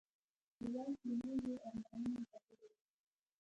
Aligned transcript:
هېواد 0.59 0.91
د 1.01 1.03
لویو 1.19 1.61
ارمانونو 1.67 2.19
ټاټوبی 2.29 2.67
دی. 2.73 2.79